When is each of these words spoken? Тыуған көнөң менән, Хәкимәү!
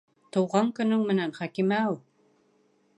Тыуған 0.35 0.71
көнөң 0.79 1.05
менән, 1.11 1.35
Хәкимәү! 1.43 1.95